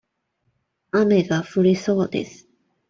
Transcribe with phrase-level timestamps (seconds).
[0.93, 2.47] 雨が降りそうです。